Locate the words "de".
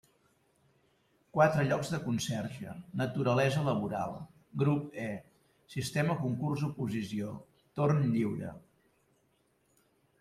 1.95-1.99